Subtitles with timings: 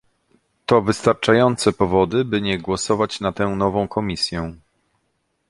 [0.65, 4.53] To wystarczające powody, by nie głosować na tę nową Komisję